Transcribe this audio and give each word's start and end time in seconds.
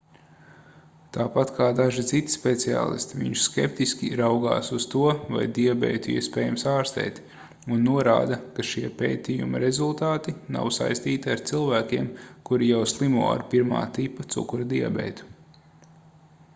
tāpat 1.15 1.49
kā 1.57 1.65
daži 1.79 2.03
citi 2.11 2.31
speciālisti 2.35 3.19
viņš 3.19 3.43
skeptiski 3.47 4.09
raugās 4.21 4.71
uz 4.77 4.87
to 4.93 5.01
vai 5.35 5.43
diabētu 5.57 6.15
iespējams 6.21 6.65
ārstēt 6.73 7.21
un 7.75 7.85
norāda 7.89 8.39
ka 8.57 8.65
šie 8.71 8.85
pētījuma 9.03 9.61
rezultāti 9.67 10.35
nav 10.57 10.71
saistīti 10.81 11.35
ar 11.37 11.45
cilvēkiem 11.53 12.09
kuri 12.51 12.71
jau 12.73 12.81
slimo 12.95 13.29
ar 13.37 13.45
1. 13.61 13.79
tipa 14.01 14.27
cukura 14.37 14.69
diabētu 14.75 15.31